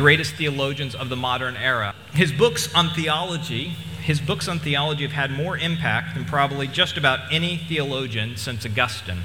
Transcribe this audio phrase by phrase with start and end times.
[0.00, 1.94] greatest theologians of the modern era.
[2.14, 3.68] His books on theology,
[4.02, 8.64] his books on theology have had more impact than probably just about any theologian since
[8.64, 9.24] Augustine.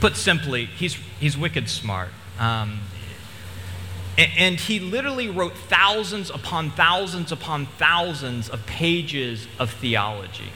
[0.00, 2.08] Put simply, he's, he's wicked smart.
[2.40, 2.80] Um,
[4.18, 10.50] and he literally wrote thousands upon thousands upon thousands of pages of theology.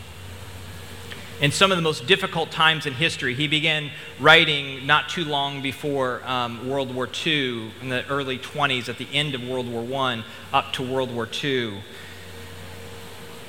[1.42, 3.90] In some of the most difficult times in history, he began
[4.20, 9.08] writing not too long before um, World War II, in the early 20s, at the
[9.12, 10.22] end of World War I,
[10.52, 11.82] up to World War II.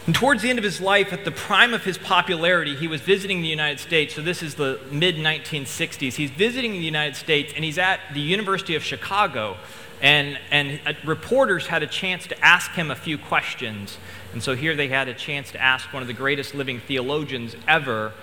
[0.08, 3.00] And towards the end of his life, at the prime of his popularity, he was
[3.02, 4.16] visiting the United States.
[4.16, 6.16] So, this is the mid 1960s.
[6.16, 9.56] He's visiting the United States, and he's at the University of Chicago.
[10.02, 14.00] And, and uh, reporters had a chance to ask him a few questions.
[14.34, 17.56] And so, here they had a chance to ask one of the greatest living theologians
[17.68, 18.14] ever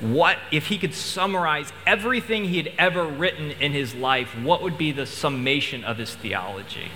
[0.00, 4.78] what, if he could summarize everything he had ever written in his life, what would
[4.78, 6.90] be the summation of his theology?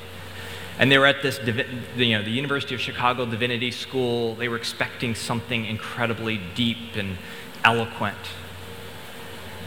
[0.79, 1.41] And they were at this,
[1.97, 4.37] you know, the University of Chicago Divinity School.
[4.37, 7.19] They were expecting something incredibly deep and
[7.65, 8.17] eloquent.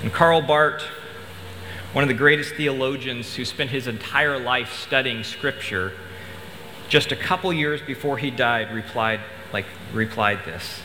[0.02, 0.84] And Karl Barth,
[1.92, 5.94] one of the greatest theologians who spent his entire life studying Scripture,
[6.88, 9.19] just a couple years before he died, replied,
[9.53, 10.81] like, replied this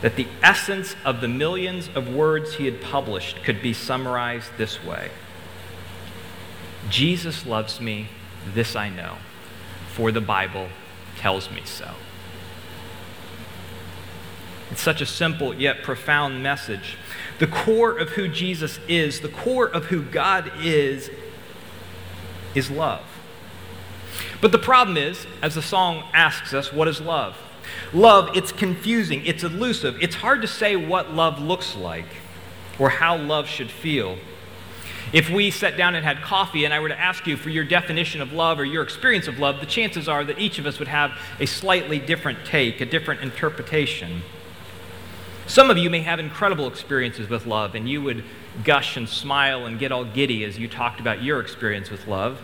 [0.00, 4.84] that the essence of the millions of words he had published could be summarized this
[4.84, 5.10] way
[6.88, 8.08] Jesus loves me,
[8.54, 9.16] this I know
[9.98, 10.68] for the Bible
[11.16, 11.90] tells me so.
[14.70, 16.96] It's such a simple yet profound message.
[17.40, 21.10] The core of who Jesus is, the core of who God is,
[22.54, 23.04] is love.
[24.40, 27.36] But the problem is, as the song asks us, what is love?
[27.92, 32.06] Love, it's confusing, it's elusive, it's hard to say what love looks like
[32.78, 34.16] or how love should feel.
[35.12, 37.64] If we sat down and had coffee and I were to ask you for your
[37.64, 40.78] definition of love or your experience of love, the chances are that each of us
[40.78, 44.22] would have a slightly different take, a different interpretation.
[45.46, 48.22] Some of you may have incredible experiences with love, and you would
[48.64, 52.38] gush and smile and get all giddy as you talked about your experience with love.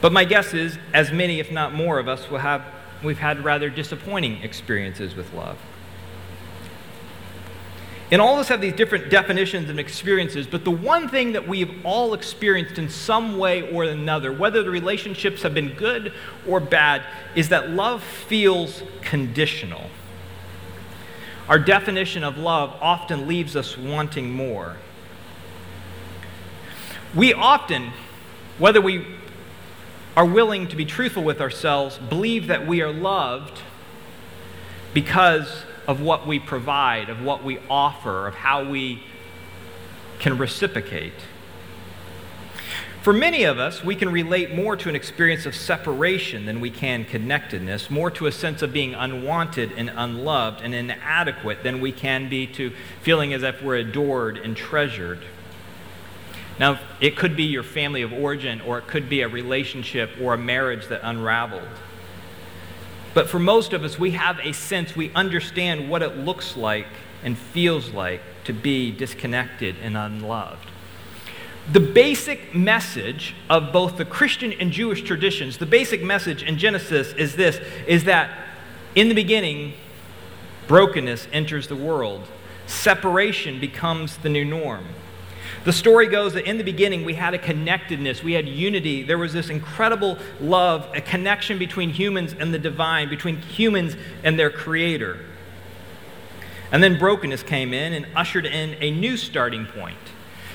[0.00, 2.64] But my guess is, as many, if not more, of us will have,
[3.02, 5.58] we've had rather disappointing experiences with love.
[8.12, 11.46] And all of us have these different definitions and experiences, but the one thing that
[11.46, 16.12] we've all experienced in some way or another, whether the relationships have been good
[16.48, 17.02] or bad,
[17.36, 19.90] is that love feels conditional.
[21.48, 24.76] Our definition of love often leaves us wanting more.
[27.14, 27.92] We often,
[28.58, 29.04] whether we
[30.16, 33.62] are willing to be truthful with ourselves, believe that we are loved
[34.92, 39.02] because of what we provide, of what we offer, of how we
[40.18, 41.14] can reciprocate.
[43.02, 46.70] For many of us, we can relate more to an experience of separation than we
[46.70, 51.92] can connectedness, more to a sense of being unwanted and unloved and inadequate than we
[51.92, 55.20] can be to feeling as if we're adored and treasured.
[56.60, 60.34] Now, it could be your family of origin, or it could be a relationship or
[60.34, 61.66] a marriage that unraveled.
[63.14, 66.86] But for most of us, we have a sense, we understand what it looks like
[67.24, 70.66] and feels like to be disconnected and unloved.
[71.72, 77.14] The basic message of both the Christian and Jewish traditions, the basic message in Genesis
[77.14, 78.30] is this is that
[78.94, 79.72] in the beginning,
[80.68, 82.26] brokenness enters the world.
[82.66, 84.84] Separation becomes the new norm.
[85.64, 89.02] The story goes that in the beginning we had a connectedness, we had unity.
[89.02, 93.94] There was this incredible love, a connection between humans and the divine, between humans
[94.24, 95.18] and their creator.
[96.72, 99.98] And then brokenness came in and ushered in a new starting point.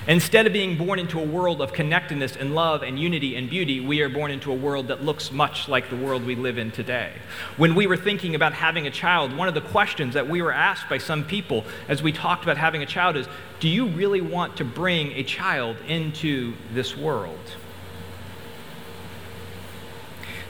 [0.08, 3.80] Instead of being born into a world of connectedness and love and unity and beauty,
[3.80, 6.70] we are born into a world that looks much like the world we live in
[6.70, 7.12] today.
[7.58, 10.52] When we were thinking about having a child, one of the questions that we were
[10.52, 13.28] asked by some people as we talked about having a child is
[13.60, 17.40] Do you really want to bring a child into this world?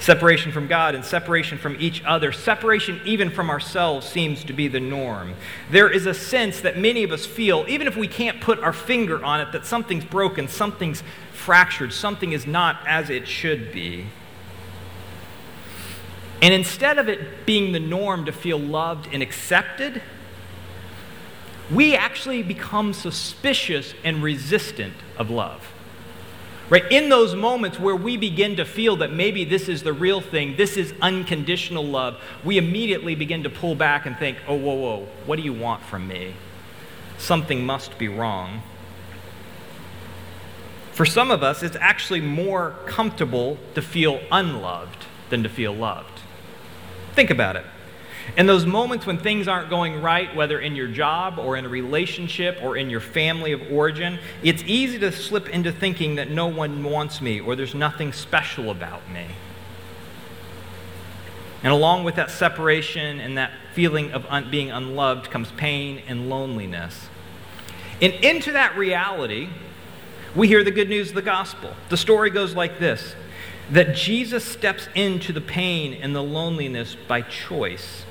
[0.06, 4.68] Separation from God and separation from each other, separation even from ourselves seems to be
[4.68, 5.34] the norm.
[5.72, 8.72] There is a sense that many of us feel, even if we can't put our
[8.72, 11.02] finger on it, that something's broken, something's
[11.34, 14.06] fractured, something is not as it should be.
[16.40, 20.04] And instead of it being the norm to feel loved and accepted,
[21.74, 25.66] we actually become suspicious and resistant of love.
[26.68, 26.92] Right?
[26.92, 30.56] In those moments where we begin to feel that maybe this is the real thing,
[30.58, 35.08] this is unconditional love, we immediately begin to pull back and think, oh, whoa, whoa,
[35.28, 36.34] what do you want from me?
[37.20, 38.64] Something must be wrong.
[40.92, 46.22] For some of us, it's actually more comfortable to feel unloved than to feel loved.
[47.14, 47.66] Think about it.
[48.38, 51.70] In those moments when things aren't going right, whether in your job or in a
[51.70, 56.48] relationship or in your family of origin, it's easy to slip into thinking that no
[56.48, 59.26] one wants me or there's nothing special about me.
[61.64, 66.30] And along with that separation and that feeling of un- being unloved comes pain and
[66.30, 67.10] loneliness.
[68.02, 69.50] And into that reality,
[70.36, 71.74] we hear the good news of the gospel.
[71.90, 73.16] The story goes like this
[73.72, 78.06] that Jesus steps into the pain and the loneliness by choice.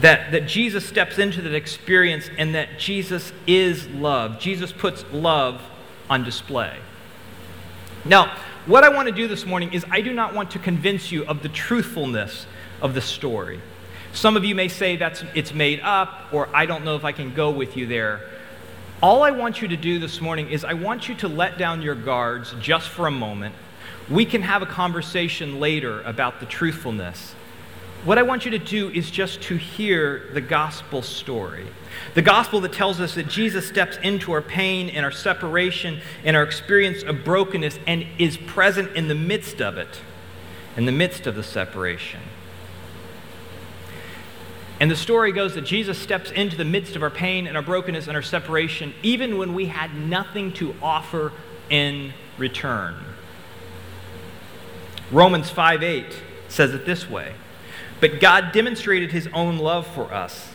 [0.00, 4.38] That, that Jesus steps into that experience and that Jesus is love.
[4.38, 5.60] Jesus puts love
[6.08, 6.76] on display.
[8.04, 8.36] Now,
[8.66, 11.24] what I want to do this morning is I do not want to convince you
[11.24, 12.46] of the truthfulness
[12.80, 13.60] of the story.
[14.12, 17.12] Some of you may say that's it's made up or I don't know if I
[17.12, 18.20] can go with you there.
[19.02, 21.82] All I want you to do this morning is I want you to let down
[21.82, 23.54] your guards just for a moment.
[24.10, 27.34] We can have a conversation later about the truthfulness.
[28.04, 31.66] What I want you to do is just to hear the gospel story.
[32.14, 36.36] The gospel that tells us that Jesus steps into our pain and our separation and
[36.36, 40.00] our experience of brokenness and is present in the midst of it,
[40.76, 42.20] in the midst of the separation.
[44.80, 47.62] And the story goes that Jesus steps into the midst of our pain and our
[47.64, 51.32] brokenness and our separation, even when we had nothing to offer
[51.68, 52.94] in return.
[55.10, 57.34] Romans 5 8 says it this way
[58.00, 60.52] But God demonstrated his own love for us,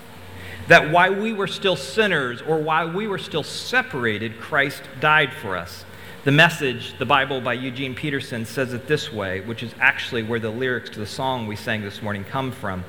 [0.68, 5.58] that while we were still sinners or while we were still separated, Christ died for
[5.58, 5.84] us.
[6.24, 10.40] The message, the Bible by Eugene Peterson, says it this way, which is actually where
[10.40, 12.86] the lyrics to the song we sang this morning come from.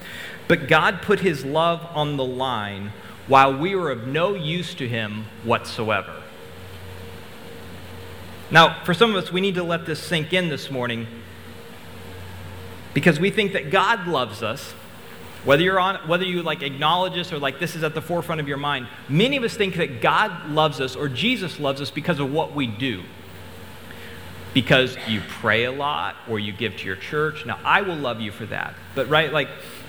[0.47, 2.93] But God put his love on the line
[3.27, 6.23] while we were of no use to him whatsoever.
[8.53, 11.09] Now, for some of us, we need to let this sink in this morning
[12.94, 14.73] because we think that God loves us.
[15.44, 18.41] Whether you're on, whether you like acknowledge this or like this is at the forefront
[18.41, 21.91] of your mind, many of us think that God loves us or Jesus loves us
[21.91, 23.02] because of what we do.
[24.55, 27.44] Because you pray a lot or you give to your church.
[27.44, 28.75] Now, I will love you for that.
[28.94, 29.49] But right, like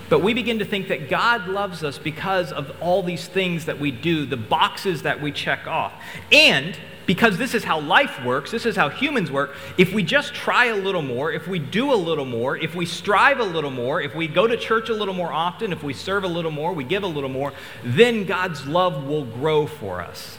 [0.09, 3.79] but we begin to think that God loves us because of all these things that
[3.79, 5.93] we do, the boxes that we check off.
[6.31, 10.33] And because this is how life works, this is how humans work, if we just
[10.33, 13.71] try a little more, if we do a little more, if we strive a little
[13.71, 16.51] more, if we go to church a little more often, if we serve a little
[16.51, 17.53] more, we give a little more,
[17.83, 20.37] then God's love will grow for us.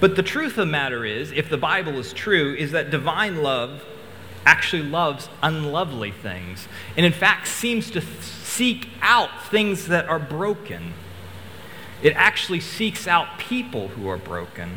[0.00, 3.42] But the truth of the matter is, if the Bible is true, is that divine
[3.42, 3.84] love
[4.44, 6.66] actually loves unlovely things,
[6.96, 10.92] and in fact seems to seek out things that are broken.
[12.02, 14.76] It actually seeks out people who are broken.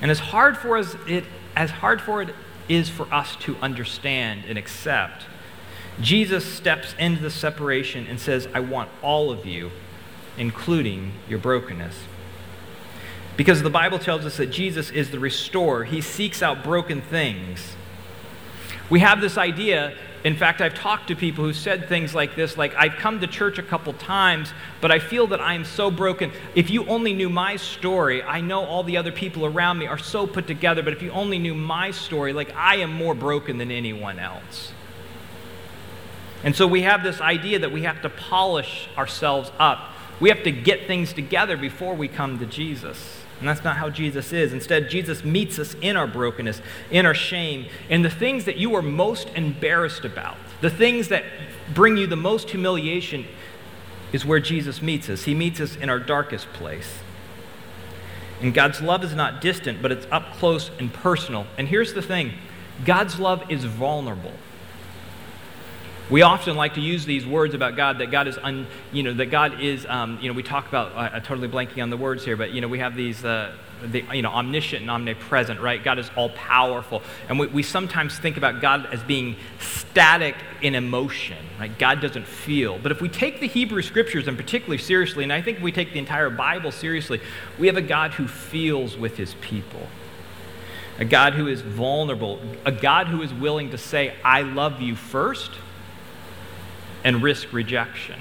[0.00, 1.24] And as hard for us it
[1.56, 2.34] as hard for it
[2.68, 5.24] is for us to understand and accept,
[6.00, 9.70] Jesus steps into the separation and says, I want all of you,
[10.36, 11.96] including your brokenness.
[13.36, 17.74] Because the Bible tells us that Jesus is the restorer, he seeks out broken things.
[18.90, 19.96] We have this idea.
[20.24, 23.26] In fact, I've talked to people who said things like this like, I've come to
[23.28, 26.32] church a couple times, but I feel that I am so broken.
[26.56, 29.98] If you only knew my story, I know all the other people around me are
[29.98, 33.58] so put together, but if you only knew my story, like, I am more broken
[33.58, 34.72] than anyone else.
[36.42, 39.92] And so we have this idea that we have to polish ourselves up.
[40.20, 43.17] We have to get things together before we come to Jesus.
[43.38, 44.52] And that's not how Jesus is.
[44.52, 48.74] Instead, Jesus meets us in our brokenness, in our shame, in the things that you
[48.74, 51.24] are most embarrassed about, the things that
[51.72, 53.26] bring you the most humiliation,
[54.12, 55.24] is where Jesus meets us.
[55.24, 56.98] He meets us in our darkest place.
[58.40, 61.46] And God's love is not distant, but it's up close and personal.
[61.58, 62.32] And here's the thing
[62.84, 64.32] God's love is vulnerable.
[66.10, 69.12] We often like to use these words about God that God is, un, you know,
[69.12, 71.98] that God is, um, you know, we talk about, uh, I'm totally blanking on the
[71.98, 75.60] words here, but, you know, we have these, uh, the, you know, omniscient and omnipresent,
[75.60, 75.84] right?
[75.84, 77.02] God is all powerful.
[77.28, 81.78] And we, we sometimes think about God as being static in emotion, right?
[81.78, 82.78] God doesn't feel.
[82.78, 85.72] But if we take the Hebrew scriptures and particularly seriously, and I think if we
[85.72, 87.20] take the entire Bible seriously,
[87.58, 89.86] we have a God who feels with his people.
[90.98, 94.96] A God who is vulnerable, a God who is willing to say, I love you
[94.96, 95.50] first
[97.08, 98.20] and risk rejection.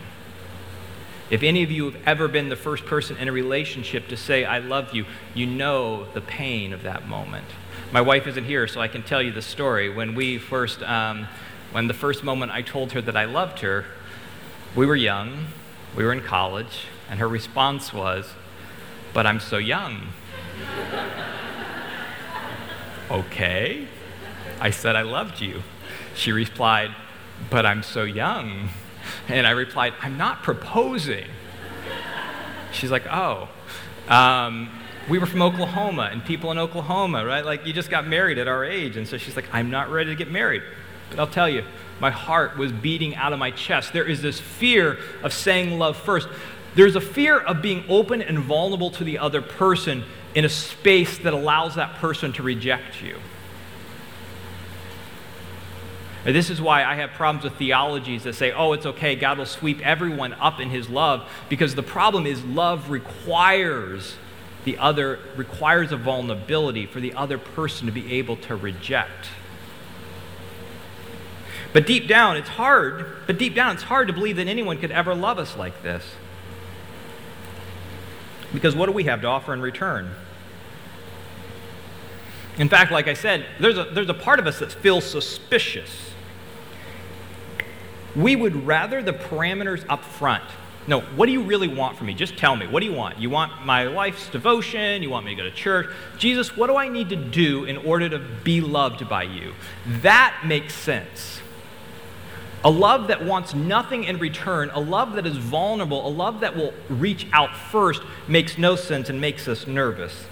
[1.29, 4.45] If any of you have ever been the first person in a relationship to say,
[4.45, 7.47] I love you, you know the pain of that moment.
[7.91, 9.93] My wife isn't here, so I can tell you the story.
[9.93, 11.27] When we first, um,
[11.73, 13.83] when the first moment I told her that I loved her,
[14.73, 15.47] we were young,
[15.93, 18.35] we were in college, and her response was,
[19.13, 20.13] But I'm so young.
[23.11, 23.85] okay.
[24.61, 25.63] I said I loved you.
[26.15, 26.95] She replied,
[27.49, 28.69] But I'm so young.
[29.27, 31.25] And I replied, I'm not proposing.
[32.71, 33.49] She's like, Oh.
[34.07, 34.69] Um,
[35.09, 37.45] we were from Oklahoma, and people in Oklahoma, right?
[37.45, 38.97] Like, you just got married at our age.
[38.97, 40.63] And so she's like, I'm not ready to get married.
[41.09, 41.63] But I'll tell you,
[41.99, 43.93] my heart was beating out of my chest.
[43.93, 46.27] There is this fear of saying love first.
[46.75, 50.03] There's a fear of being open and vulnerable to the other person
[50.35, 53.17] in a space that allows that person to reject you.
[56.33, 59.45] This is why I have problems with theologies that say, oh, it's okay, God will
[59.45, 64.17] sweep everyone up in his love, because the problem is love requires
[64.65, 69.27] the other, requires a vulnerability for the other person to be able to reject.
[71.71, 74.91] But deep down, it's hard, but deep down, it's hard to believe that anyone could
[74.91, 76.03] ever love us like this.
[78.53, 80.11] Because what do we have to offer in return?
[82.57, 86.11] In fact, like I said, there's a, there's a part of us that feels suspicious.
[88.17, 90.43] We would rather the parameters up front.
[90.87, 92.13] No, what do you really want from me?
[92.13, 92.65] Just tell me.
[92.65, 93.19] What do you want?
[93.19, 95.03] You want my life's devotion?
[95.03, 95.87] You want me to go to church?
[96.17, 99.53] Jesus, what do I need to do in order to be loved by you?
[100.01, 101.41] That makes sense.
[102.63, 106.55] A love that wants nothing in return, a love that is vulnerable, a love that
[106.55, 110.25] will reach out first, makes no sense and makes us nervous.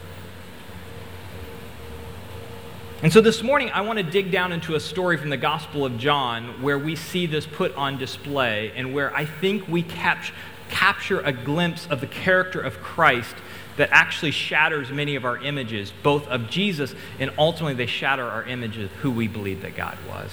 [3.03, 5.85] And so this morning, I want to dig down into a story from the Gospel
[5.85, 10.23] of John where we see this put on display and where I think we cap-
[10.69, 13.35] capture a glimpse of the character of Christ
[13.75, 18.45] that actually shatters many of our images, both of Jesus and ultimately they shatter our
[18.45, 20.31] image of who we believe that God was.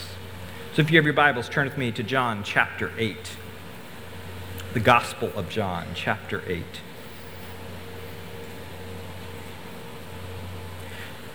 [0.75, 3.17] So if you have your Bibles, turn with me to John chapter 8.
[4.73, 6.65] The Gospel of John, chapter 8.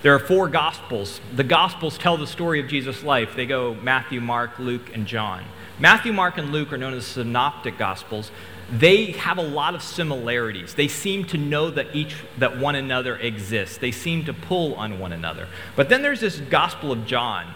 [0.01, 1.19] There are four Gospels.
[1.35, 3.35] The Gospels tell the story of Jesus' life.
[3.35, 5.43] They go Matthew, Mark, Luke, and John.
[5.79, 8.31] Matthew, Mark, and Luke are known as synoptic Gospels.
[8.71, 10.73] They have a lot of similarities.
[10.73, 13.77] They seem to know that each that one another exists.
[13.77, 15.47] They seem to pull on one another.
[15.75, 17.53] But then there's this Gospel of John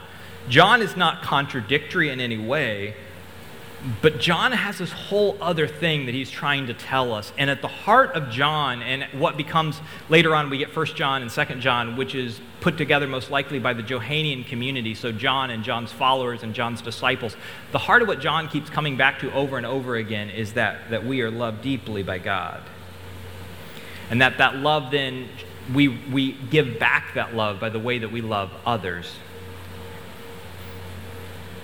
[0.49, 2.95] John is not contradictory in any way,
[4.01, 7.33] but John has this whole other thing that he's trying to tell us.
[7.37, 11.23] And at the heart of John, and what becomes later on, we get 1 John
[11.23, 15.49] and 2 John, which is put together most likely by the Johannine community, so John
[15.49, 17.35] and John's followers and John's disciples.
[17.71, 20.91] The heart of what John keeps coming back to over and over again is that,
[20.91, 22.61] that we are loved deeply by God.
[24.11, 25.27] And that that love then,
[25.73, 29.11] we, we give back that love by the way that we love others.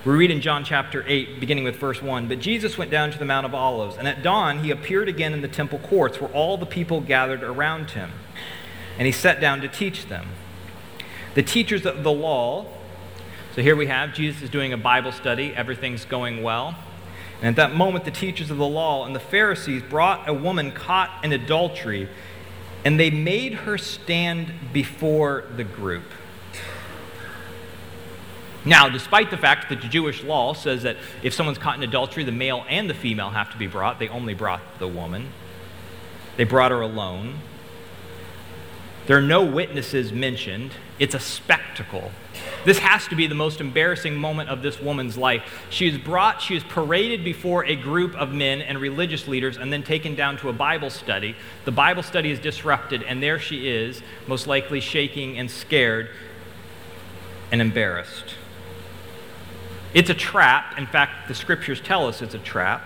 [0.08, 3.18] We read in John chapter 8, beginning with verse 1 But Jesus went down to
[3.18, 6.30] the Mount of Olives, and at dawn he appeared again in the temple courts where
[6.30, 8.12] all the people gathered around him.
[8.98, 10.28] And he sat down to teach them.
[11.34, 12.64] The teachers of the law,
[13.54, 16.74] so here we have Jesus is doing a Bible study, everything's going well.
[17.42, 20.72] And at that moment, the teachers of the law and the Pharisees brought a woman
[20.72, 22.08] caught in adultery,
[22.82, 26.04] and they made her stand before the group.
[28.64, 32.24] Now, despite the fact that the Jewish law says that if someone's caught in adultery,
[32.24, 35.28] the male and the female have to be brought, they only brought the woman.
[36.36, 37.38] They brought her alone.
[39.06, 40.72] There are no witnesses mentioned.
[40.98, 42.10] It's a spectacle.
[42.64, 45.66] This has to be the most embarrassing moment of this woman's life.
[45.70, 49.72] She is brought, she is paraded before a group of men and religious leaders and
[49.72, 51.36] then taken down to a Bible study.
[51.64, 56.10] The Bible study is disrupted, and there she is, most likely shaking and scared
[57.50, 58.34] and embarrassed.
[59.94, 60.78] It's a trap.
[60.78, 62.82] In fact, the scriptures tell us it's a trap.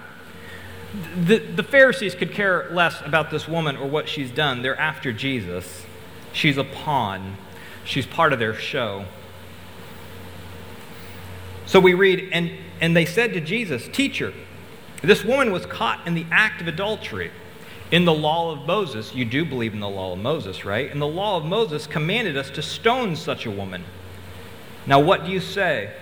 [1.17, 4.63] The, the Pharisees could care less about this woman or what she's done.
[4.63, 5.87] They're after Jesus.
[6.33, 7.37] She's a pawn,
[7.85, 9.05] she's part of their show.
[11.67, 14.33] So we read, and, and they said to Jesus, Teacher,
[15.03, 17.31] this woman was caught in the act of adultery.
[17.91, 20.91] In the law of Moses, you do believe in the law of Moses, right?
[20.91, 23.85] In the law of Moses commanded us to stone such a woman.
[24.87, 25.93] Now, what do you say?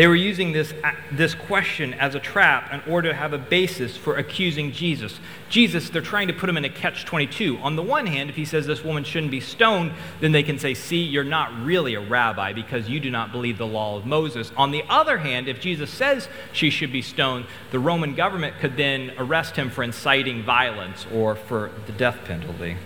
[0.00, 0.72] They were using this,
[1.12, 5.20] this question as a trap in order to have a basis for accusing Jesus.
[5.50, 7.58] Jesus, they're trying to put him in a catch 22.
[7.58, 10.58] On the one hand, if he says this woman shouldn't be stoned, then they can
[10.58, 14.06] say, See, you're not really a rabbi because you do not believe the law of
[14.06, 14.52] Moses.
[14.56, 18.78] On the other hand, if Jesus says she should be stoned, the Roman government could
[18.78, 22.78] then arrest him for inciting violence or for the death penalty.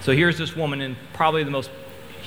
[0.00, 1.70] So here's this woman in probably the most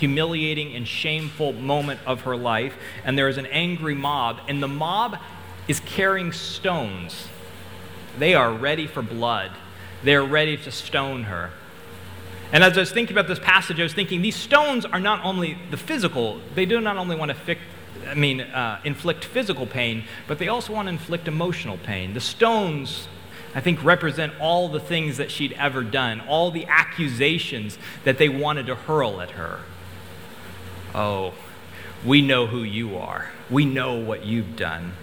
[0.03, 4.67] humiliating and shameful moment of her life, and there is an angry mob, and the
[4.67, 5.17] mob
[5.69, 7.29] is carrying stones.
[8.19, 9.51] They are ready for blood.
[10.03, 11.51] they're ready to stone her.
[12.51, 15.24] And as I was thinking about this passage, I was thinking these stones are not
[15.24, 17.62] only the physical, they do not only want to fix,
[18.05, 22.13] I mean, uh, inflict physical pain, but they also want to inflict emotional pain.
[22.13, 23.07] The stones,
[23.55, 28.27] I think, represent all the things that she'd ever done, all the accusations that they
[28.27, 29.62] wanted to hurl at her.
[30.93, 31.33] Oh,
[32.05, 34.93] we know who you are, we know what you've done.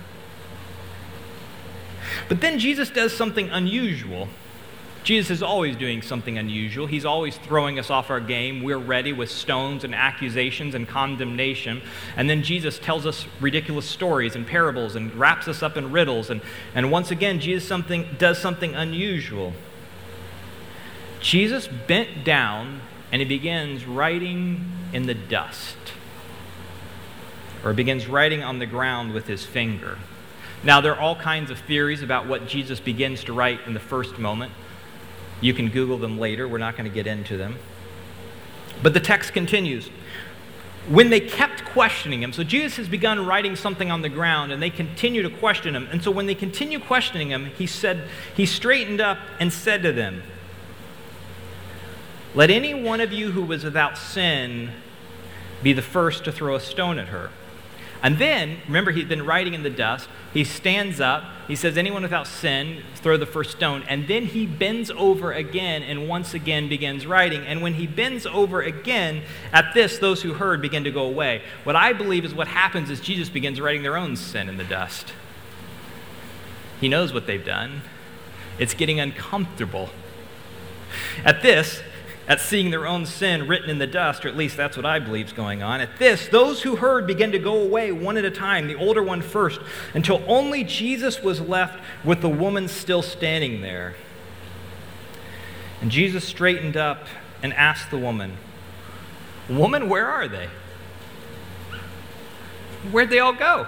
[2.29, 4.29] But then Jesus does something unusual.
[5.03, 6.87] Jesus is always doing something unusual.
[6.87, 8.63] He's always throwing us off our game.
[8.63, 11.81] We're ready with stones and accusations and condemnation.
[12.17, 16.29] And then Jesus tells us ridiculous stories and parables and wraps us up in riddles.
[16.29, 16.43] And,
[16.75, 19.55] and once again, Jesus something, does something unusual.
[21.21, 22.83] Jesus bent down
[23.13, 25.77] and he begins writing in the dust,
[27.65, 29.99] or begins writing on the ground with his finger.
[30.63, 33.81] Now, there are all kinds of theories about what Jesus begins to write in the
[33.81, 34.53] first moment.
[35.41, 36.47] You can Google them later.
[36.47, 37.57] We're not going to get into them.
[38.83, 39.91] But the text continues.
[40.89, 44.63] When they kept questioning him, so Jesus has begun writing something on the ground and
[44.63, 45.87] they continue to question him.
[45.91, 49.93] And so when they continue questioning him, he said, he straightened up and said to
[49.93, 50.23] them,
[52.35, 54.71] Let any one of you who was without sin
[55.63, 57.31] be the first to throw a stone at her.
[58.03, 60.09] And then, remember, he'd been writing in the dust.
[60.33, 61.25] He stands up.
[61.47, 63.85] He says, Anyone without sin, throw the first stone.
[63.89, 67.43] And then he bends over again and once again begins writing.
[67.43, 69.23] And when he bends over again,
[69.53, 71.43] at this, those who heard begin to go away.
[71.65, 74.65] What I believe is what happens is Jesus begins writing their own sin in the
[74.65, 75.13] dust.
[76.81, 77.83] He knows what they've done,
[78.59, 79.91] it's getting uncomfortable.
[81.25, 81.83] At this,
[82.31, 85.01] at seeing their own sin written in the dust, or at least that's what I
[85.01, 85.81] believe is going on.
[85.81, 89.03] At this, those who heard began to go away one at a time, the older
[89.03, 89.61] one first,
[89.95, 93.97] until only Jesus was left with the woman still standing there.
[95.81, 97.09] And Jesus straightened up
[97.43, 98.37] and asked the woman,
[99.49, 100.49] Woman, where are they?
[102.93, 103.67] Where'd they all go?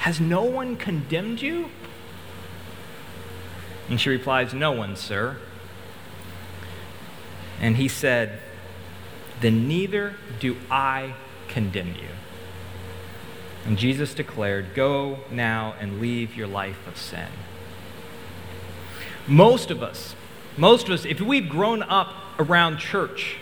[0.00, 1.70] Has no one condemned you?
[3.88, 5.38] And she replies, No one, sir.
[7.60, 8.40] And he said,
[9.40, 11.14] Then neither do I
[11.48, 12.08] condemn you.
[13.64, 17.28] And Jesus declared, Go now and leave your life of sin.
[19.26, 20.16] Most of us,
[20.56, 23.36] most of us, if we've grown up around church,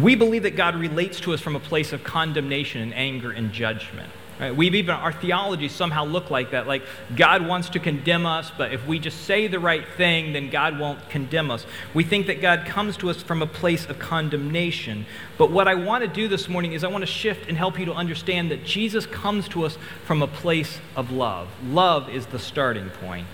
[0.00, 3.52] we believe that God relates to us from a place of condemnation and anger and
[3.52, 4.10] judgment.
[4.40, 4.56] Right?
[4.56, 6.66] We've even, our theology somehow look like that.
[6.66, 6.82] Like
[7.14, 10.78] God wants to condemn us, but if we just say the right thing, then God
[10.78, 11.66] won't condemn us.
[11.92, 15.04] We think that God comes to us from a place of condemnation.
[15.36, 17.78] But what I want to do this morning is I want to shift and help
[17.78, 19.76] you to understand that Jesus comes to us
[20.06, 21.48] from a place of love.
[21.62, 23.26] Love is the starting point.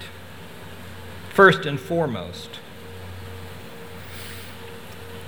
[1.31, 2.59] First and foremost.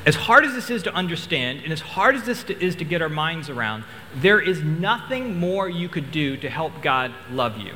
[0.08, 3.02] As hard as this is to understand, and as hard as this is to get
[3.02, 7.74] our minds around, there is nothing more you could do to help God love you.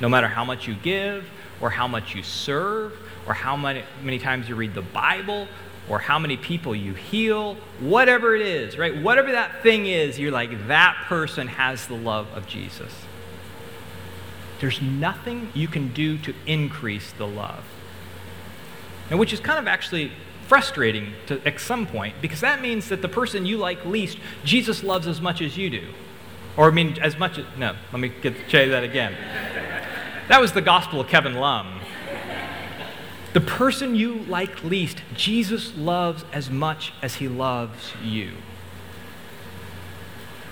[0.00, 1.28] No matter how much you give,
[1.60, 2.94] or how much you serve,
[3.26, 5.46] or how many, many times you read the Bible,
[5.90, 9.02] or how many people you heal, whatever it is, right?
[9.02, 12.94] Whatever that thing is, you're like, that person has the love of Jesus.
[14.60, 17.66] There's nothing you can do to increase the love.
[19.10, 20.12] And which is kind of actually
[20.50, 24.82] frustrating to, at some point because that means that the person you like least, Jesus
[24.82, 25.86] loves as much as you do.
[26.56, 29.14] Or, I mean, as much as, no, let me get, say that again.
[30.26, 31.78] That was the gospel of Kevin Lum.
[33.32, 38.32] The person you like least, Jesus loves as much as he loves you.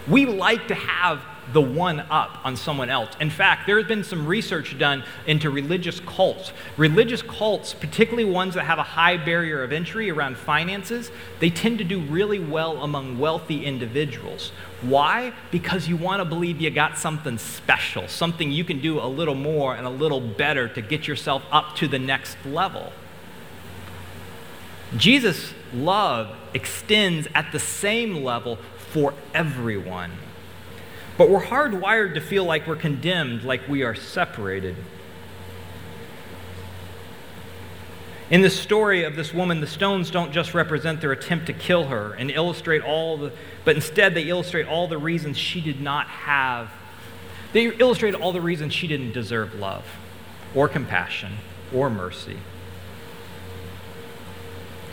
[0.06, 3.10] We like to have the one up on someone else.
[3.20, 6.52] In fact, there has been some research done into religious cults.
[6.76, 11.78] Religious cults, particularly ones that have a high barrier of entry around finances, they tend
[11.78, 14.52] to do really well among wealthy individuals.
[14.82, 15.32] Why?
[15.50, 19.34] Because you want to believe you got something special, something you can do a little
[19.34, 22.92] more and a little better to get yourself up to the next level.
[24.96, 28.58] Jesus' love extends at the same level
[28.92, 30.12] for everyone.
[31.18, 34.76] But we're hardwired to feel like we're condemned, like we are separated.
[38.30, 41.88] In the story of this woman, the stones don't just represent their attempt to kill
[41.88, 43.32] her and illustrate all the,
[43.64, 46.70] but instead they illustrate all the reasons she did not have.
[47.52, 49.84] They illustrate all the reasons she didn't deserve love
[50.54, 51.32] or compassion
[51.74, 52.36] or mercy.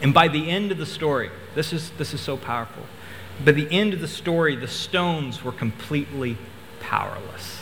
[0.02, 2.84] And by the end of the story, this is, this is so powerful.
[3.44, 6.38] By the end of the story, the stones were completely
[6.80, 7.62] powerless.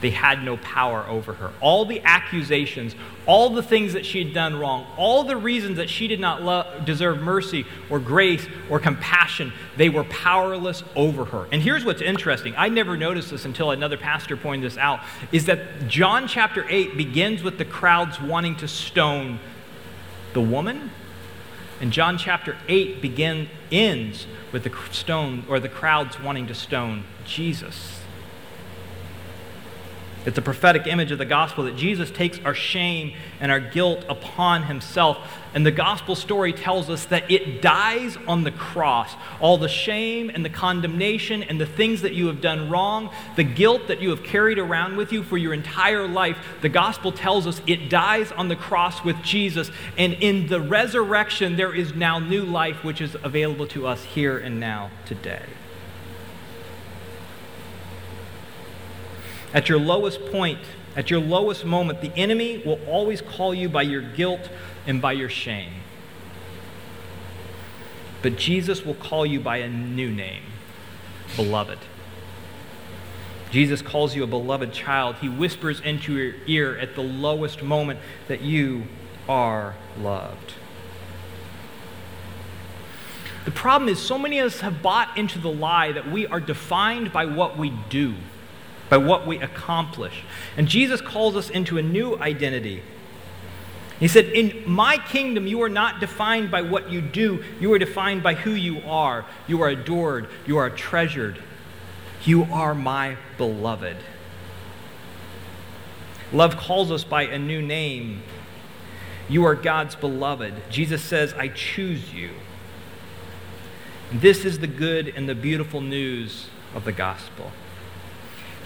[0.00, 1.52] they had no power over her.
[1.60, 2.94] All the accusations,
[3.26, 6.84] all the things that she had done wrong, all the reasons that she did not
[6.84, 11.48] deserve mercy or grace or compassion, they were powerless over her.
[11.50, 12.54] And here's what's interesting.
[12.56, 15.00] I never noticed this until another pastor pointed this out
[15.32, 19.40] is that John chapter 8 begins with the crowds wanting to stone
[20.32, 20.90] the woman,
[21.80, 27.04] and John chapter 8 begin, ends with the stone or the crowds wanting to stone
[27.24, 27.97] Jesus.
[30.28, 34.04] It's a prophetic image of the gospel that Jesus takes our shame and our guilt
[34.10, 35.16] upon himself.
[35.54, 39.14] And the gospel story tells us that it dies on the cross.
[39.40, 43.42] All the shame and the condemnation and the things that you have done wrong, the
[43.42, 47.46] guilt that you have carried around with you for your entire life, the gospel tells
[47.46, 49.70] us it dies on the cross with Jesus.
[49.96, 54.36] And in the resurrection, there is now new life which is available to us here
[54.36, 55.46] and now today.
[59.54, 60.58] At your lowest point,
[60.94, 64.50] at your lowest moment, the enemy will always call you by your guilt
[64.86, 65.72] and by your shame.
[68.20, 70.42] But Jesus will call you by a new name,
[71.36, 71.78] beloved.
[73.50, 75.16] Jesus calls you a beloved child.
[75.16, 78.84] He whispers into your ear at the lowest moment that you
[79.28, 80.54] are loved.
[83.46, 86.40] The problem is, so many of us have bought into the lie that we are
[86.40, 88.14] defined by what we do
[88.88, 90.22] by what we accomplish.
[90.56, 92.82] And Jesus calls us into a new identity.
[94.00, 97.78] He said, In my kingdom, you are not defined by what you do, you are
[97.78, 99.26] defined by who you are.
[99.46, 101.42] You are adored, you are treasured.
[102.24, 103.96] You are my beloved.
[106.32, 108.22] Love calls us by a new name.
[109.28, 110.54] You are God's beloved.
[110.70, 112.30] Jesus says, I choose you.
[114.12, 117.52] This is the good and the beautiful news of the gospel.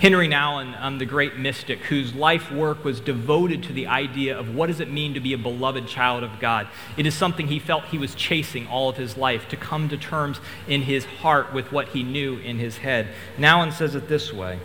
[0.00, 4.54] Henri Nouwen, um, the great mystic, whose life work was devoted to the idea of
[4.54, 6.66] what does it mean to be a beloved child of God.
[6.96, 9.96] It is something he felt he was chasing all of his life, to come to
[9.96, 13.08] terms in his heart with what he knew in his head.
[13.38, 14.58] Nouwen says it this way.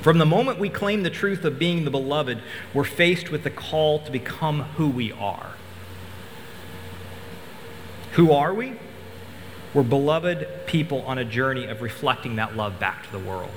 [0.00, 2.40] From the moment we claim the truth of being the beloved,
[2.72, 5.54] we're faced with the call to become who we are.
[8.12, 8.74] Who are we?
[9.74, 13.50] We're beloved people on a journey of reflecting that love back to the world.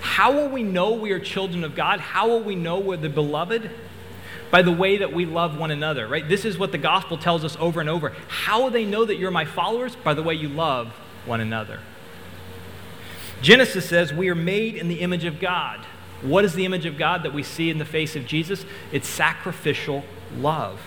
[0.00, 2.00] How will we know we are children of God?
[2.00, 3.70] How will we know we're the beloved?
[4.50, 6.28] By the way that we love one another, right?
[6.28, 8.12] This is what the gospel tells us over and over.
[8.28, 9.94] How will they know that you're my followers?
[9.94, 10.88] By the way you love
[11.24, 11.80] one another.
[13.42, 15.80] Genesis says we are made in the image of God.
[16.22, 18.66] What is the image of God that we see in the face of Jesus?
[18.92, 20.04] It's sacrificial
[20.36, 20.80] love.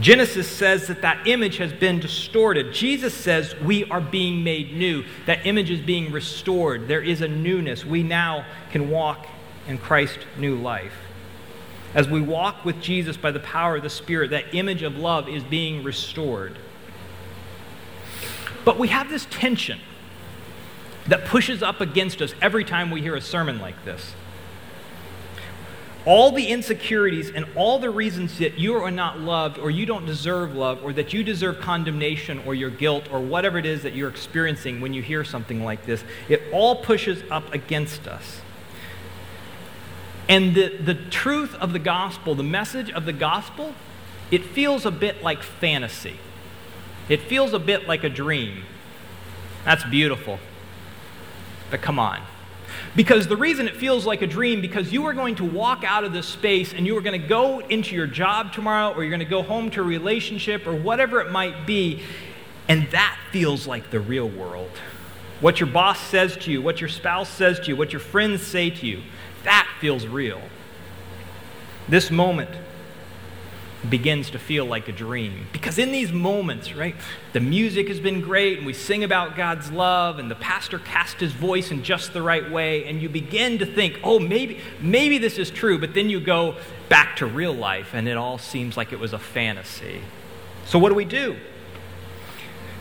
[0.00, 2.72] Genesis says that that image has been distorted.
[2.72, 5.04] Jesus says we are being made new.
[5.26, 6.88] That image is being restored.
[6.88, 7.84] There is a newness.
[7.84, 9.26] We now can walk
[9.68, 10.94] in Christ's new life.
[11.94, 15.28] As we walk with Jesus by the power of the Spirit, that image of love
[15.28, 16.56] is being restored.
[18.64, 19.78] But we have this tension
[21.06, 24.14] that pushes up against us every time we hear a sermon like this
[26.04, 30.04] all the insecurities and all the reasons that you are not loved or you don't
[30.04, 33.94] deserve love or that you deserve condemnation or your guilt or whatever it is that
[33.94, 38.40] you're experiencing when you hear something like this, it all pushes up against us.
[40.28, 43.74] And the, the truth of the gospel, the message of the gospel,
[44.30, 46.16] it feels a bit like fantasy.
[47.08, 48.64] It feels a bit like a dream.
[49.64, 50.38] That's beautiful.
[51.70, 52.22] But come on.
[52.94, 56.04] Because the reason it feels like a dream, because you are going to walk out
[56.04, 59.10] of this space and you are going to go into your job tomorrow, or you're
[59.10, 62.02] going to go home to a relationship, or whatever it might be,
[62.68, 64.70] and that feels like the real world.
[65.40, 68.46] What your boss says to you, what your spouse says to you, what your friends
[68.46, 69.02] say to you,
[69.44, 70.40] that feels real.
[71.88, 72.50] This moment
[73.88, 75.46] begins to feel like a dream.
[75.52, 76.94] Because in these moments, right,
[77.32, 81.18] the music has been great and we sing about God's love and the pastor cast
[81.18, 85.18] his voice in just the right way and you begin to think, "Oh, maybe maybe
[85.18, 86.56] this is true." But then you go
[86.88, 90.00] back to real life and it all seems like it was a fantasy.
[90.66, 91.36] So what do we do?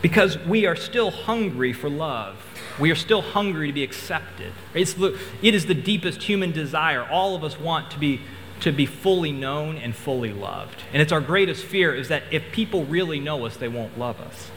[0.02, 2.38] Because we are still hungry for love.
[2.80, 4.54] We are still hungry to be accepted.
[4.74, 7.04] It's the, it is the deepest human desire.
[7.04, 8.22] All of us want to be
[8.62, 10.84] to be fully known and fully loved.
[10.94, 14.20] And it's our greatest fear is that if people really know us, they won't love
[14.20, 14.50] us.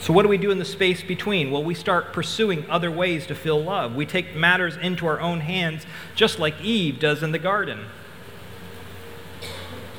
[0.00, 1.50] So, what do we do in the space between?
[1.50, 3.94] Well, we start pursuing other ways to feel love.
[3.94, 7.86] We take matters into our own hands, just like Eve does in the garden.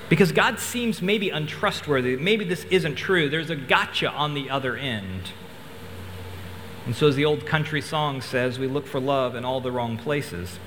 [0.08, 2.18] Because God seems maybe untrustworthy.
[2.18, 3.30] Maybe this isn't true.
[3.30, 5.32] There's a gotcha on the other end.
[6.86, 9.72] And so, as the old country song says, we look for love in all the
[9.72, 10.60] wrong places.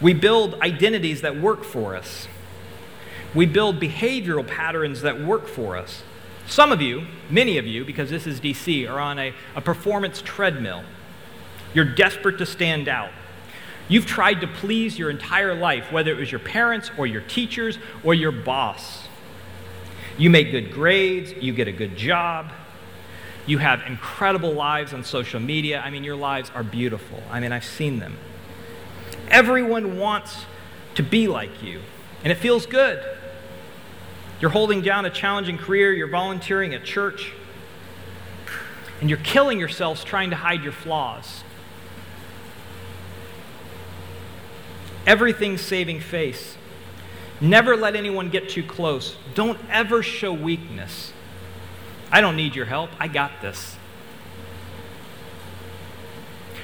[0.00, 2.28] We build identities that work for us.
[3.34, 6.02] We build behavioral patterns that work for us.
[6.46, 10.22] Some of you, many of you, because this is DC, are on a, a performance
[10.22, 10.84] treadmill.
[11.74, 13.10] You're desperate to stand out.
[13.88, 17.78] You've tried to please your entire life, whether it was your parents or your teachers
[18.04, 19.06] or your boss.
[20.18, 22.50] You make good grades, you get a good job,
[23.46, 25.80] you have incredible lives on social media.
[25.80, 27.22] I mean, your lives are beautiful.
[27.30, 28.16] I mean, I've seen them.
[29.28, 30.44] Everyone wants
[30.94, 31.80] to be like you,
[32.22, 33.02] and it feels good.
[34.40, 37.32] You're holding down a challenging career, you're volunteering at church,
[39.00, 41.42] and you're killing yourselves trying to hide your flaws.
[45.06, 46.56] Everything's saving face.
[47.40, 49.16] Never let anyone get too close.
[49.34, 51.12] Don't ever show weakness.
[52.10, 52.90] I don't need your help.
[52.98, 53.76] I got this.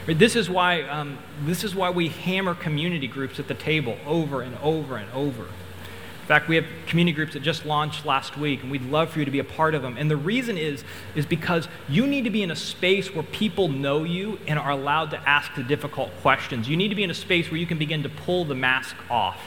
[0.06, 4.42] This is why, um, this is why we hammer community groups at the table over
[4.42, 5.42] and over and over.
[5.42, 9.18] In fact, we have community groups that just launched last week, and we'd love for
[9.18, 9.96] you to be a part of them.
[9.96, 10.84] And the reason is,
[11.14, 14.70] is because you need to be in a space where people know you and are
[14.70, 16.68] allowed to ask the difficult questions.
[16.68, 18.96] You need to be in a space where you can begin to pull the mask
[19.10, 19.40] off.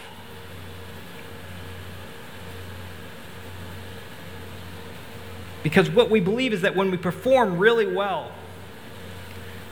[5.63, 8.31] Because what we believe is that when we perform really well,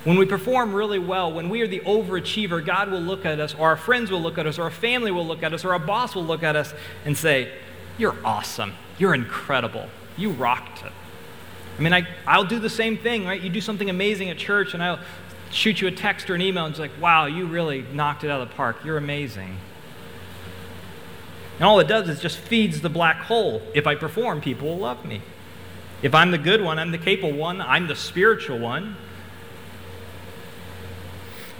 [0.03, 3.53] when we perform really well, when we are the overachiever, God will look at us,
[3.55, 5.71] or our friends will look at us, or our family will look at us, or
[5.71, 6.73] our boss will look at us
[7.05, 7.53] and say,
[7.97, 8.73] You're awesome.
[8.97, 9.87] You're incredible.
[10.17, 10.91] You rocked it.
[11.77, 13.41] I mean, I, I'll do the same thing, right?
[13.41, 14.99] You do something amazing at church, and I'll
[15.51, 18.29] shoot you a text or an email, and it's like, Wow, you really knocked it
[18.29, 18.83] out of the park.
[18.83, 19.57] You're amazing.
[21.59, 23.61] And all it does is just feeds the black hole.
[23.73, 25.21] If I perform, people will love me.
[26.01, 28.97] If I'm the good one, I'm the capable one, I'm the spiritual one.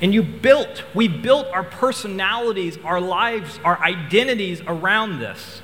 [0.04, 5.62] And you built, we built our personalities, our lives, our identities around this.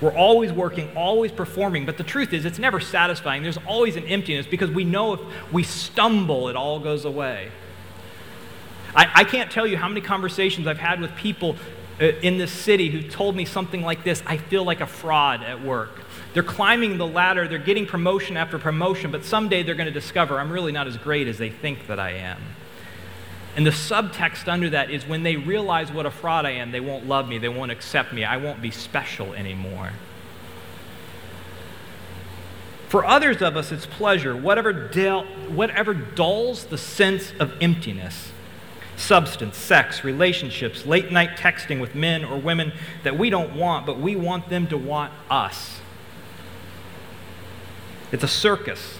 [0.00, 3.42] We're always working, always performing, but the truth is, it's never satisfying.
[3.42, 7.50] There's always an emptiness because we know if we stumble, it all goes away.
[8.94, 11.56] I, I can't tell you how many conversations I've had with people
[12.00, 15.42] uh, in this city who told me something like this I feel like a fraud
[15.42, 16.00] at work.
[16.32, 20.38] They're climbing the ladder, they're getting promotion after promotion, but someday they're going to discover
[20.38, 22.38] I'm really not as great as they think that I am.
[23.56, 26.80] And the subtext under that is when they realize what a fraud I am, they
[26.80, 29.92] won't love me, they won't accept me, I won't be special anymore.
[32.88, 34.88] For others of us, it's pleasure, whatever,
[35.48, 38.32] whatever dulls the sense of emptiness
[38.96, 43.98] substance, sex, relationships, late night texting with men or women that we don't want, but
[43.98, 45.80] we want them to want us.
[48.12, 48.98] It's a circus.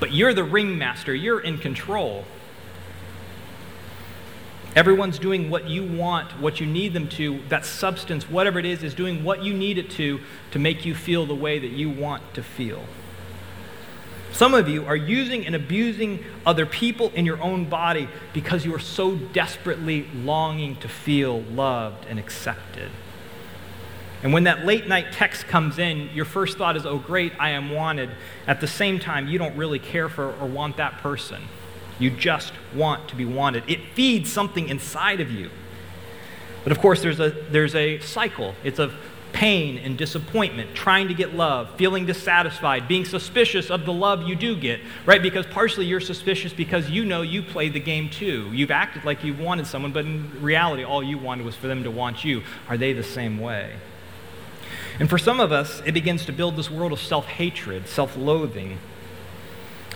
[0.00, 2.24] But you're the ringmaster, you're in control.
[4.78, 7.40] Everyone's doing what you want, what you need them to.
[7.48, 10.20] That substance, whatever it is, is doing what you need it to
[10.52, 12.84] to make you feel the way that you want to feel.
[14.30, 18.72] Some of you are using and abusing other people in your own body because you
[18.72, 22.92] are so desperately longing to feel loved and accepted.
[24.22, 27.50] And when that late night text comes in, your first thought is, oh, great, I
[27.50, 28.10] am wanted.
[28.46, 31.42] At the same time, you don't really care for or want that person.
[31.98, 33.64] You just want to be wanted.
[33.68, 35.50] It feeds something inside of you.
[36.62, 38.54] But of course, there's a, there's a cycle.
[38.62, 38.94] It's of
[39.32, 44.34] pain and disappointment, trying to get love, feeling dissatisfied, being suspicious of the love you
[44.34, 45.22] do get, right?
[45.22, 48.50] Because partially you're suspicious because you know you played the game too.
[48.52, 51.84] You've acted like you wanted someone, but in reality, all you wanted was for them
[51.84, 52.42] to want you.
[52.68, 53.74] Are they the same way?
[54.98, 58.16] And for some of us, it begins to build this world of self hatred, self
[58.16, 58.78] loathing.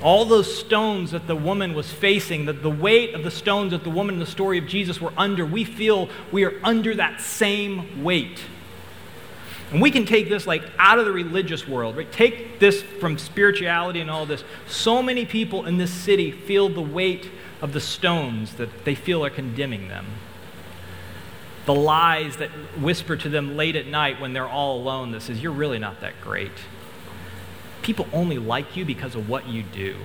[0.02, 3.84] All those stones that the woman was facing, that the weight of the stones that
[3.84, 7.20] the woman in the story of Jesus were under, we feel we are under that
[7.20, 8.40] same weight.
[9.70, 12.10] And we can take this like out of the religious world, right?
[12.10, 14.44] Take this from spirituality and all this.
[14.66, 17.30] So many people in this city feel the weight
[17.62, 20.06] of the stones that they feel are condemning them
[21.64, 25.42] the lies that whisper to them late at night when they're all alone that says,
[25.42, 26.52] You're really not that great.
[27.82, 29.96] People only like you because of what you do.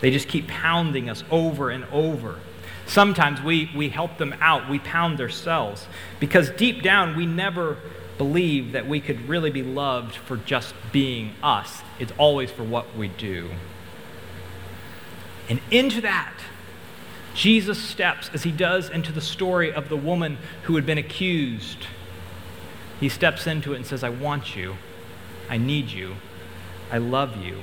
[0.00, 2.38] They just keep pounding us over and over.
[2.86, 5.86] Sometimes we, we help them out, we pound ourselves,
[6.20, 7.78] because deep down we never
[8.16, 11.82] believe that we could really be loved for just being us.
[11.98, 13.50] It's always for what we do.
[15.48, 16.34] And into that,
[17.34, 21.86] Jesus steps as he does into the story of the woman who had been accused.
[23.00, 24.76] He steps into it and says, I want you.
[25.48, 26.16] I need you.
[26.90, 27.60] I love you.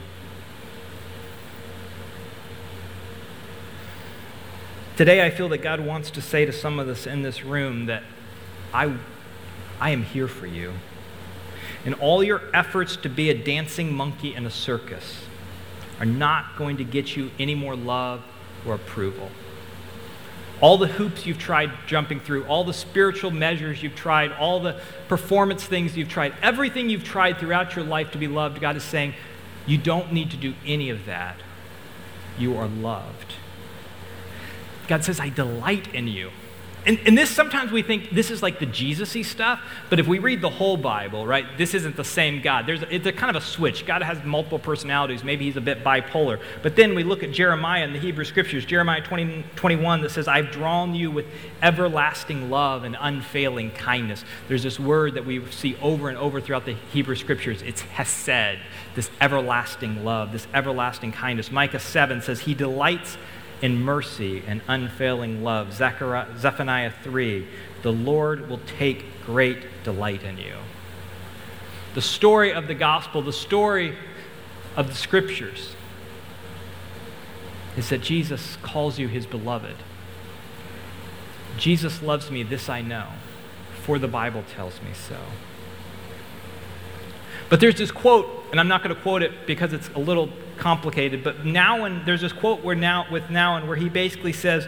[4.95, 7.87] Today, I feel that God wants to say to some of us in this room
[7.87, 8.03] that
[8.71, 8.95] I,
[9.79, 10.73] I am here for you.
[11.83, 15.25] And all your efforts to be a dancing monkey in a circus
[15.99, 18.23] are not going to get you any more love
[18.67, 19.31] or approval.
[20.61, 24.79] All the hoops you've tried jumping through, all the spiritual measures you've tried, all the
[25.07, 28.83] performance things you've tried, everything you've tried throughout your life to be loved, God is
[28.83, 29.13] saying,
[29.65, 31.37] you don't need to do any of that.
[32.37, 33.33] You are loved.
[34.87, 36.31] God says, I delight in you.
[36.85, 40.19] And, and, this sometimes we think this is like the Jesus-y stuff, but if we
[40.19, 42.65] read the whole Bible, right, this isn't the same God.
[42.65, 43.85] There's it's a kind of a switch.
[43.85, 45.23] God has multiple personalities.
[45.23, 46.41] Maybe he's a bit bipolar.
[46.61, 50.27] But then we look at Jeremiah in the Hebrew Scriptures, Jeremiah 20, 21, that says,
[50.27, 51.25] "I've drawn you with
[51.61, 56.65] everlasting love and unfailing kindness." There's this word that we see over and over throughout
[56.65, 57.61] the Hebrew Scriptures.
[57.61, 58.59] It's hesed,
[58.95, 61.49] this everlasting love, this everlasting kindness.
[61.49, 63.17] Micah 7 says, "He delights."
[63.63, 65.73] In mercy and unfailing love.
[65.73, 67.47] Zephaniah 3
[67.81, 70.55] The Lord will take great delight in you.
[71.95, 73.95] The story of the gospel, the story
[74.75, 75.75] of the scriptures,
[77.77, 79.77] is that Jesus calls you his beloved.
[81.57, 83.07] Jesus loves me, this I know,
[83.83, 85.17] for the Bible tells me so.
[87.49, 90.29] But there's this quote, and I'm not going to quote it because it's a little
[90.57, 94.67] complicated, but now and there's this quote where now with Nouwen where he basically says,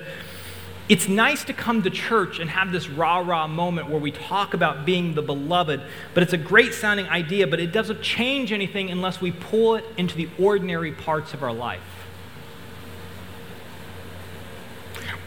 [0.87, 4.53] it's nice to come to church and have this rah rah moment where we talk
[4.53, 5.81] about being the beloved,
[6.13, 9.85] but it's a great sounding idea, but it doesn't change anything unless we pull it
[9.97, 11.81] into the ordinary parts of our life.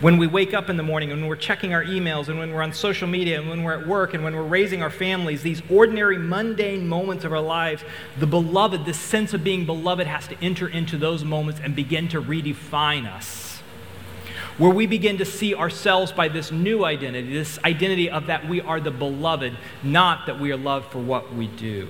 [0.00, 2.52] When we wake up in the morning and when we're checking our emails and when
[2.52, 5.42] we're on social media and when we're at work and when we're raising our families,
[5.42, 7.82] these ordinary, mundane moments of our lives,
[8.18, 12.06] the beloved, this sense of being beloved has to enter into those moments and begin
[12.08, 13.56] to redefine us.
[14.56, 18.61] Where we begin to see ourselves by this new identity, this identity of that we
[18.61, 21.88] are the beloved, not that we are loved for what we do.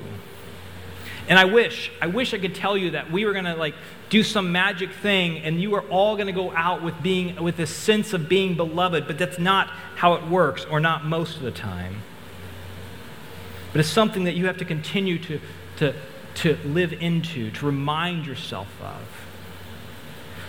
[1.29, 3.75] And I wish, I wish I could tell you that we were going to like
[4.09, 7.59] do some magic thing and you are all going to go out with being with
[7.59, 11.43] this sense of being beloved, but that's not how it works or not most of
[11.43, 12.01] the time.
[13.73, 15.41] But it's something that you have to continue to,
[15.77, 15.95] to,
[16.37, 19.18] to live into, to remind yourself of.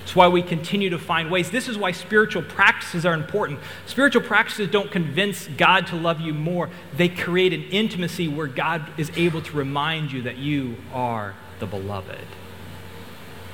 [0.10, 1.52] It's why we continue to find ways.
[1.52, 3.60] This is why spiritual practices are important.
[3.86, 8.90] Spiritual practices don't convince God to love you more, they create an intimacy where God
[8.98, 12.26] is able to remind you that you are the beloved.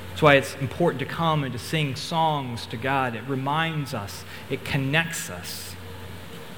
[0.08, 3.14] That's why it's important to come and to sing songs to God.
[3.14, 5.74] It reminds us, it connects us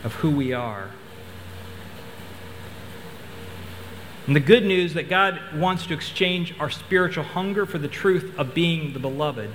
[0.05, 0.93] of who we are.
[4.29, 8.33] And the good news that God wants to exchange our spiritual hunger for the truth
[8.39, 9.51] of being the beloved.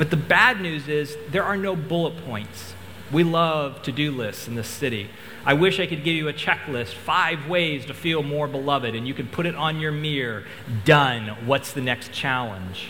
[0.00, 2.72] But the bad news is there are no bullet points.
[3.12, 5.10] We love to do lists in this city.
[5.44, 9.06] I wish I could give you a checklist, five ways to feel more beloved, and
[9.06, 10.44] you can put it on your mirror.
[10.86, 11.28] Done.
[11.44, 12.88] What's the next challenge?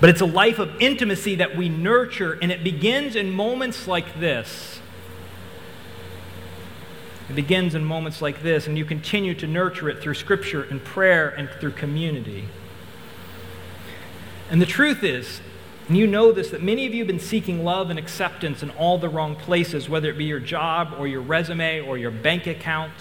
[0.00, 4.20] But it's a life of intimacy that we nurture, and it begins in moments like
[4.20, 4.78] this.
[7.28, 10.84] It begins in moments like this, and you continue to nurture it through Scripture and
[10.84, 12.46] prayer and through community.
[14.50, 15.40] And the truth is,
[15.88, 18.70] and you know this, that many of you have been seeking love and acceptance in
[18.70, 22.46] all the wrong places, whether it be your job or your resume or your bank
[22.46, 22.92] account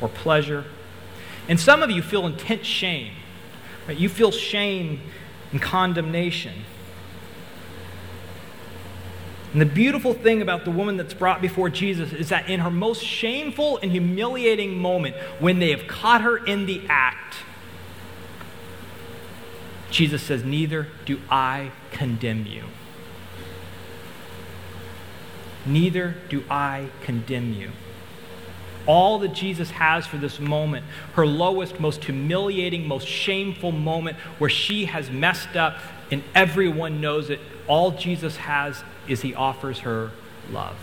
[0.00, 0.64] or pleasure.
[1.48, 3.12] And some of you feel intense shame.
[3.88, 3.98] Right?
[3.98, 5.00] You feel shame
[5.50, 6.64] and condemnation.
[9.52, 12.70] And the beautiful thing about the woman that's brought before Jesus is that in her
[12.70, 17.34] most shameful and humiliating moment, when they have caught her in the act,
[19.92, 22.64] Jesus says, Neither do I condemn you.
[25.64, 27.70] Neither do I condemn you
[28.86, 34.50] all that Jesus has for this moment, her lowest, most humiliating, most shameful moment where
[34.50, 35.78] she has messed up
[36.10, 40.10] and everyone knows it, all Jesus has is he offers her
[40.50, 40.76] love.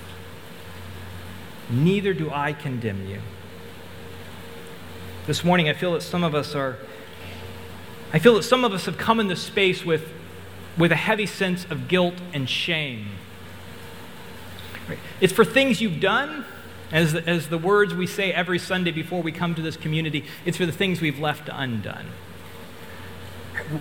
[1.70, 3.20] Neither do I condemn you.
[5.28, 6.78] This morning, I feel that some of us are,
[8.12, 10.10] I feel that some of us have come in this space with,
[10.78, 13.08] with a heavy sense of guilt and shame.
[15.22, 16.46] It's for things you've done
[16.92, 20.58] as as the words we say every Sunday before we come to this community, it's
[20.58, 22.08] for the things we've left undone.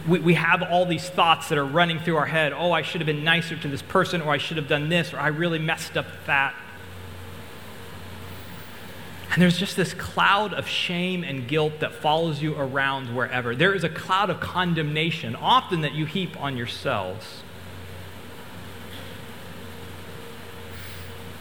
[0.07, 2.53] We, we have all these thoughts that are running through our head.
[2.53, 5.15] Oh, I should have been nicer to this person, or I should have done this,
[5.15, 6.55] or I really messed up that.
[9.39, 13.55] And there's just this cloud of shame and guilt that follows you around wherever.
[13.55, 17.45] There is a cloud of condemnation, often that you heap on yourselves.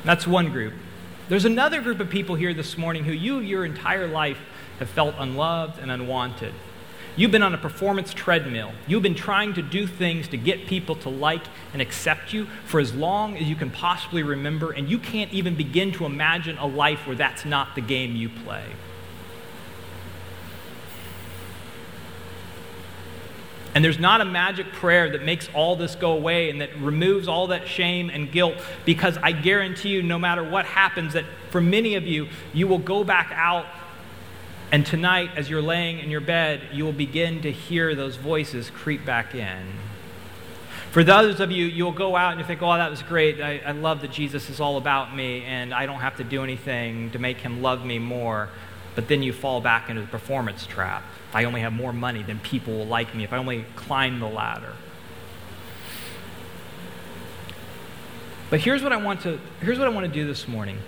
[0.04, 0.76] That's one group.
[1.28, 4.38] There's another group of people here this morning who you, your entire life,
[4.78, 6.54] have felt unloved and unwanted.
[7.18, 8.72] You've been on a performance treadmill.
[8.86, 11.42] You've been trying to do things to get people to like
[11.74, 15.56] and accept you for as long as you can possibly remember, and you can't even
[15.56, 18.66] begin to imagine a life where that's not the game you play.
[23.74, 27.28] And there's not a magic prayer that makes all this go away and that removes
[27.28, 28.56] all that shame and guilt
[28.86, 32.80] because I guarantee you, no matter what happens, that for many of you, you will
[32.80, 33.66] go back out
[34.72, 38.70] and tonight, as you're laying in your bed, you will begin to hear those voices
[38.70, 39.66] creep back in.
[40.92, 43.40] For those of you, you'll go out and you think, oh, that was great.
[43.40, 46.44] I, I love that Jesus is all about me and I don't have to do
[46.44, 48.50] anything to make him love me more.
[48.96, 51.04] But then you fall back into the performance trap.
[51.30, 53.24] If I only have more money, then people will like me.
[53.24, 54.74] If I only climb the ladder.
[58.50, 60.80] But here's what I want to, here's what I want to do this morning.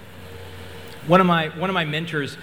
[1.07, 2.37] One of my, one of my mentors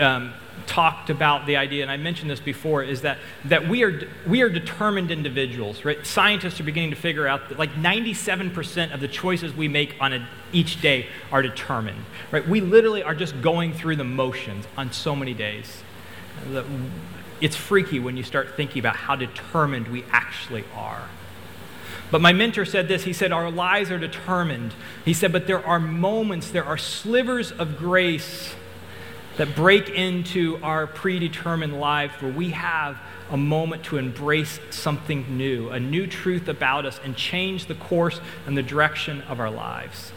[0.00, 0.32] um,
[0.66, 4.42] talked about the idea, and I mentioned this before, is that, that we, are, we
[4.42, 6.04] are determined individuals, right?
[6.06, 10.12] Scientists are beginning to figure out that like 97% of the choices we make on
[10.12, 12.46] a, each day are determined, right?
[12.46, 15.82] We literally are just going through the motions on so many days.
[17.40, 21.08] It's freaky when you start thinking about how determined we actually are.
[22.10, 23.04] But my mentor said this.
[23.04, 24.74] He said, Our lives are determined.
[25.04, 28.54] He said, But there are moments, there are slivers of grace
[29.36, 32.98] that break into our predetermined lives where we have
[33.30, 38.20] a moment to embrace something new, a new truth about us, and change the course
[38.46, 40.12] and the direction of our lives.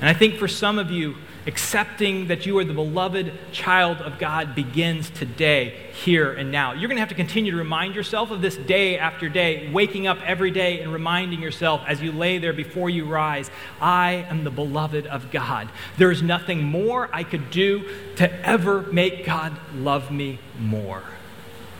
[0.00, 1.16] And I think for some of you,
[1.46, 6.72] accepting that you are the beloved child of God begins today, here and now.
[6.72, 10.06] You're going to have to continue to remind yourself of this day after day, waking
[10.06, 14.44] up every day and reminding yourself as you lay there before you rise, I am
[14.44, 15.70] the beloved of God.
[15.96, 21.02] There is nothing more I could do to ever make God love me more.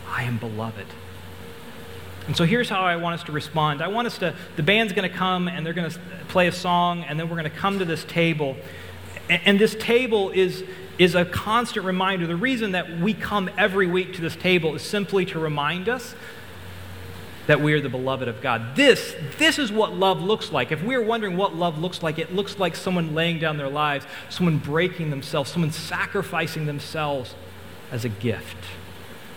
[0.08, 0.86] I am beloved.
[2.26, 3.82] And so here's how I want us to respond.
[3.82, 5.98] I want us to, the band's going to come and they're going to
[6.28, 8.56] play a song, and then we're going to come to this table.
[9.30, 10.64] And this table is,
[10.98, 12.26] is a constant reminder.
[12.26, 16.16] The reason that we come every week to this table is simply to remind us
[17.46, 18.76] that we are the beloved of God.
[18.76, 20.72] This, this is what love looks like.
[20.72, 24.04] If we're wondering what love looks like, it looks like someone laying down their lives,
[24.28, 27.34] someone breaking themselves, someone sacrificing themselves
[27.92, 28.56] as a gift.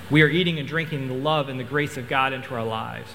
[0.10, 3.10] We are eating and drinking the love and the grace of God into our lives.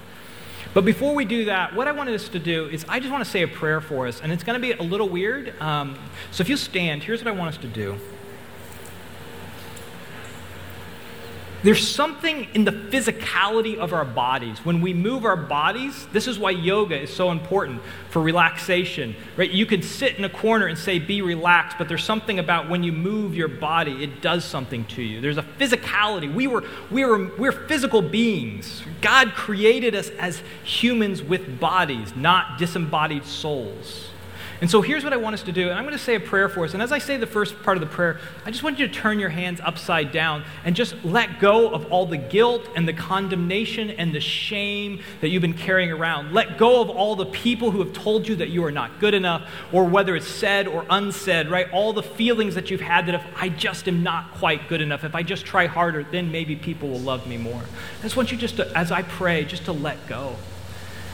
[0.74, 3.24] But before we do that, what I wanted us to do is I just want
[3.24, 5.58] to say a prayer for us, and it's going to be a little weird.
[5.60, 5.98] Um,
[6.30, 7.98] so if you stand, here's what I want us to do.
[11.64, 14.64] There's something in the physicality of our bodies.
[14.64, 19.16] When we move our bodies, this is why yoga is so important for relaxation.
[19.36, 19.50] Right?
[19.50, 22.84] You can sit in a corner and say be relaxed, but there's something about when
[22.84, 25.20] you move your body, it does something to you.
[25.20, 26.32] There's a physicality.
[26.32, 28.82] We were we were we're physical beings.
[29.00, 34.10] God created us as humans with bodies, not disembodied souls.
[34.60, 35.68] And so here's what I want us to do.
[35.68, 36.74] And I'm going to say a prayer for us.
[36.74, 38.92] And as I say the first part of the prayer, I just want you to
[38.92, 42.92] turn your hands upside down and just let go of all the guilt and the
[42.92, 46.32] condemnation and the shame that you've been carrying around.
[46.32, 49.14] Let go of all the people who have told you that you are not good
[49.14, 51.70] enough, or whether it's said or unsaid, right?
[51.72, 55.04] All the feelings that you've had that if I just am not quite good enough,
[55.04, 57.62] if I just try harder, then maybe people will love me more.
[58.00, 60.34] I just want you just to, as I pray, just to let go.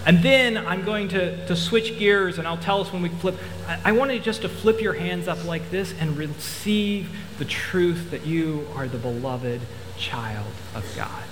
[0.06, 3.36] And then I'm going to, to switch gears and I'll tell us when we flip.
[3.66, 7.44] I, I want you just to flip your hands up like this and receive the
[7.46, 9.62] truth that you are the beloved
[9.96, 11.24] child of God.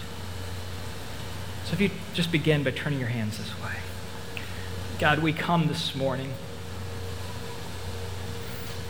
[1.66, 3.76] So if you just begin by turning your hands this way.
[4.98, 6.32] God, we come this morning.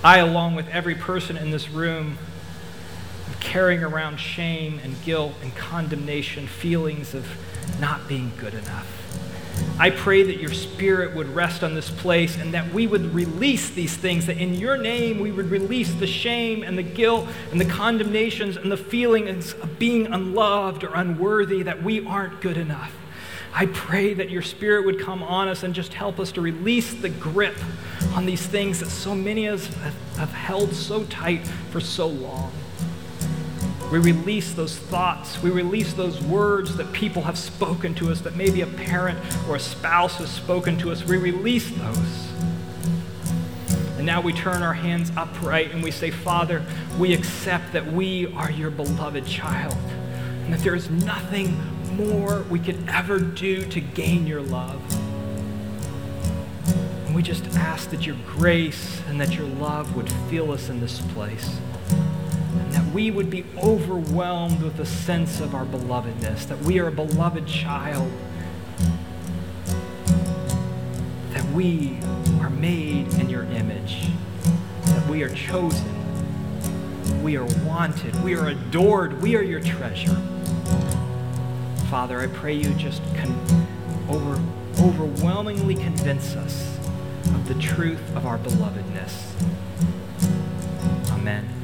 [0.05, 2.19] I, along with every person in this room,
[3.29, 7.27] am carrying around shame and guilt and condemnation, feelings of
[7.81, 9.02] not being good enough.
[9.79, 13.71] I pray that your spirit would rest on this place and that we would release
[13.71, 17.61] these things, that in your name we would release the shame and the guilt and
[17.61, 22.95] the condemnations and the feelings of being unloved or unworthy, that we aren't good enough.
[23.55, 26.95] I pray that your spirit would come on us and just help us to release
[26.95, 27.57] the grip
[28.15, 32.53] on these things that so many of us have held so tight for so long.
[33.93, 35.43] We release those thoughts.
[35.43, 39.57] We release those words that people have spoken to us, that maybe a parent or
[39.57, 41.05] a spouse has spoken to us.
[41.05, 42.33] We release those.
[43.99, 46.65] And now we turn our hands upright and we say, Father,
[46.99, 51.55] we accept that we are your beloved child and that there is nothing
[51.95, 54.81] more we could ever do to gain your love.
[57.05, 60.81] And we just ask that your grace and that your love would fill us in
[60.81, 61.59] this place.
[62.73, 66.93] That we would be overwhelmed with a sense of our belovedness, that we are a
[66.93, 68.11] beloved child,
[71.31, 71.99] that we
[72.41, 74.09] are made in your image,
[74.85, 75.93] that we are chosen,
[77.23, 80.17] we are wanted, we are adored, we are your treasure.
[81.91, 83.67] Father, I pray you just con-
[84.09, 84.41] over,
[84.83, 86.79] overwhelmingly convince us
[87.27, 89.31] of the truth of our belovedness.
[91.11, 91.62] Amen.